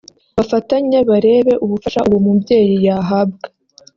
[0.37, 3.45] bafatanye barebe ubufasha uwo mubyeyi yahabwa